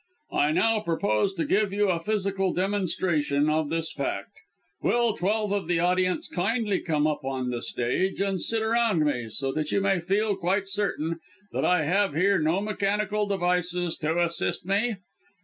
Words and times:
I 0.31 0.51
now 0.53 0.79
propose 0.79 1.31
to 1.35 1.45
give 1.45 1.71
you 1.71 1.89
a 1.89 1.99
physical 1.99 2.53
demonstration 2.53 3.51
of 3.51 3.69
this 3.69 3.93
fact. 3.93 4.31
Will 4.81 5.15
twelve 5.15 5.51
of 5.51 5.67
the 5.67 5.79
audience 5.79 6.27
kindly 6.27 6.79
come 6.79 7.05
up 7.05 7.23
on 7.23 7.51
the 7.51 7.61
stage 7.61 8.19
and 8.19 8.41
sit 8.41 8.63
around 8.63 9.05
me, 9.05 9.29
so 9.29 9.51
that 9.51 9.71
you 9.71 9.79
may 9.79 9.99
feel 9.99 10.35
quite 10.35 10.67
certain 10.67 11.19
that 11.51 11.65
I 11.65 11.83
have 11.83 12.15
here 12.15 12.39
no 12.39 12.61
mechanical 12.61 13.27
devices 13.27 13.95
to 13.97 14.23
assist 14.23 14.65
me?" 14.65 14.95